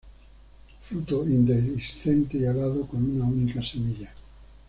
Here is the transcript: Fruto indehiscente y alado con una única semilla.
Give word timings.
Fruto 0.79 1.23
indehiscente 1.27 2.35
y 2.39 2.45
alado 2.45 2.87
con 2.87 3.03
una 3.07 3.25
única 3.25 3.61
semilla. 3.61 4.09